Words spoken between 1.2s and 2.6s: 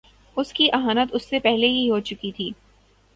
سے پہلے ہی ہو چکی تھی۔